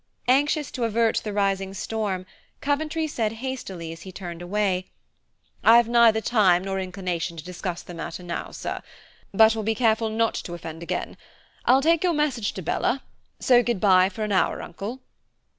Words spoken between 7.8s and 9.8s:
the matter now, sir, but will be